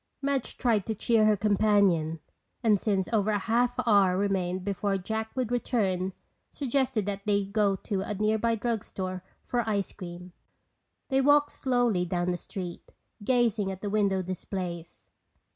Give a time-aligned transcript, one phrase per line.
[0.19, 2.17] Madge tried to cheer her companion,
[2.63, 6.11] and since over a half hour remained before Jack would return,
[6.49, 10.33] suggested that they go to a nearby drug store for ice cream.
[11.09, 12.93] They walked slowly down the street,
[13.23, 15.11] gazing at the window displays.